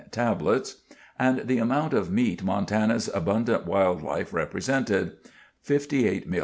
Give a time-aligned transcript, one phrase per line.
[0.09, 0.77] tablets),
[1.19, 5.11] and the amount of meat Montana's abundant wildlife represented
[5.63, 6.39] (58,517,725 lbs.